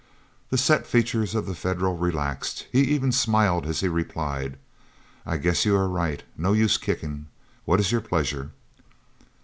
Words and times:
The 0.49 0.57
set 0.57 0.87
features 0.87 1.35
of 1.35 1.45
the 1.45 1.53
Federal 1.53 1.95
relaxed, 1.95 2.65
he 2.71 2.79
even 2.81 3.11
smiled 3.11 3.67
as 3.67 3.81
he 3.81 3.87
replied: 3.87 4.57
"I 5.27 5.37
guess 5.37 5.63
you 5.63 5.75
are 5.75 5.87
right. 5.87 6.23
No 6.35 6.53
use 6.53 6.79
kicking. 6.79 7.27
What 7.65 7.79
is 7.79 7.91
your 7.91 8.01
pleasure?" 8.01 8.49